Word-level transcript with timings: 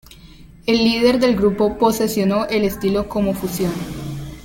El 0.65 0.79
líder 0.83 1.19
del 1.19 1.35
grupo 1.35 1.77
posicionó 1.77 2.45
el 2.47 2.63
estilo 2.63 3.07
como 3.07 3.35
fusión. 3.35 3.71